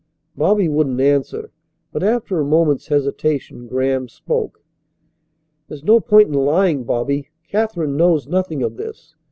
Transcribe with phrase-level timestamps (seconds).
[0.35, 1.51] Bobby wouldn't answer,
[1.93, 4.63] but after a moment's hesitation Graham spoke:
[5.67, 7.29] "There's no point in lying, Bobby.
[7.47, 9.13] Katherine knows nothing of this.